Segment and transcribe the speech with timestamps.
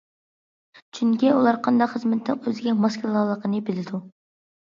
[0.99, 4.03] چۈنكى ئۇلار قانداق خىزمەتنىڭ ئۆزىگە ماس كېلىدىغانلىقىنى بىلىدۇ.